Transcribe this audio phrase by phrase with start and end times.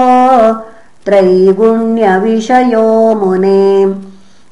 [1.06, 3.96] त्रैगुण्यविषयो मुने।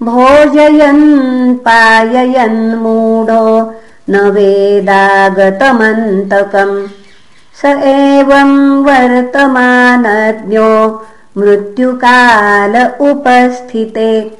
[0.03, 3.73] भोजयन् पाययन् मूढो
[4.09, 6.87] न वेदागतमन्तकम्।
[7.61, 11.05] स एवं वर्तमानज्ञो
[11.39, 14.37] मृत्युकाल उपस्थिते।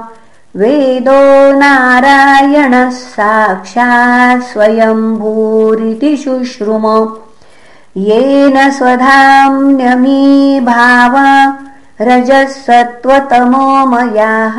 [0.55, 7.17] वेदो नारायणः साक्षात् स्वयम्भूरिति शुश्रुम।
[7.97, 11.15] येन स्वधाम्यमीभाव
[12.01, 14.57] रजः सत्त्वतमोमयाः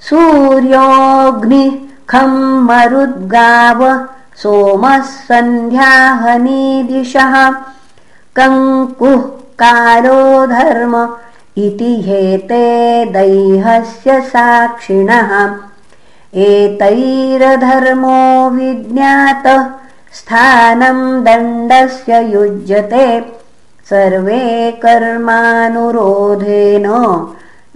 [0.00, 3.80] सूर्योऽग्निः खम् मरुद्गाव
[4.42, 7.34] सोमः सन्ध्याहनीदिशः
[8.36, 9.22] कङ्कुः
[9.62, 10.94] कालो धर्म
[11.64, 12.64] इति हेते
[13.12, 15.30] दैहस्य साक्षिणः।
[16.46, 19.62] एतैरधर्मो विज्ञातः
[20.18, 23.06] स्थानम् दण्डस्य युज्यते।
[23.90, 24.46] सर्वे
[24.84, 26.86] कर्मानुरोधेन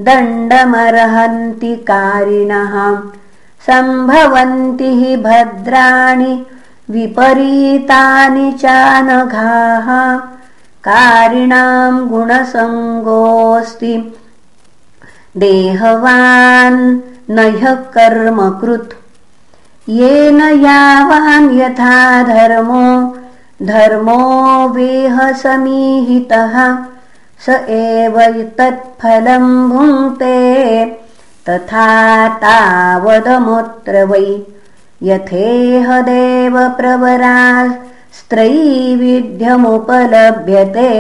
[0.00, 2.74] दण्डमर्हन्ति कारिणः
[3.66, 6.32] सम्भवन्ति हि भद्राणि
[6.90, 9.88] विपरीतानि चानघाः।
[10.88, 13.94] कारिणाम् गुणसङ्गोऽस्ति।
[15.36, 16.80] देहवान्
[17.30, 18.92] न ह्यः कर्मकृत्
[19.88, 22.84] येन यावान् यथा धर्मो
[23.62, 24.18] धर्मो
[24.74, 26.54] वेहसमीहितः
[27.46, 28.20] स एव
[28.58, 30.34] तत्फलम् भुङ्क्ते
[31.48, 31.86] तथा
[32.42, 34.26] तावदमुत्र वै
[35.08, 37.32] यथेह देवप्रवरा
[38.18, 40.90] स्त्रैविध्यमुपलभ्यते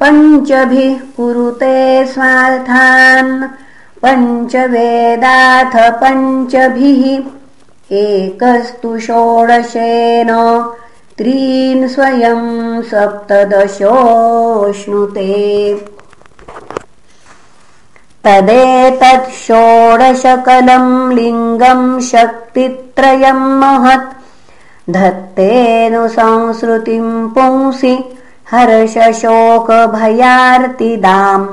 [0.00, 3.32] पञ्चभिः कुरुते स्वार्थान्
[4.02, 7.02] पञ्चवेदाथ पञ्चभिः।
[7.96, 10.30] एकस्तु षोडशेन
[11.18, 12.42] त्रीन् स्वयं
[12.82, 15.32] सप्तदशोऽश्नुते
[18.26, 24.16] तदेतत् षोडशकलं लिङ्गम् शक्तित्रयम् महत्।
[24.90, 28.18] धत्तेनु संसृतिम् पुंसि
[28.50, 31.48] हर्षशोकभयार्तिदाम्।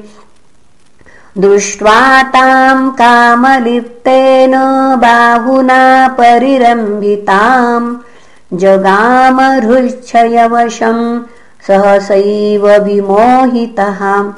[1.38, 4.52] दृष्ट्वा ताम् कामलिप्तेन
[4.96, 7.96] बाहुना परिरम्भिताम्
[8.52, 11.20] जगामहृच्छयवशम्
[11.66, 14.32] सहसैव विमोहितः।